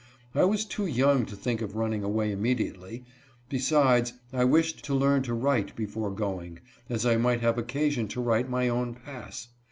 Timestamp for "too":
0.65-0.85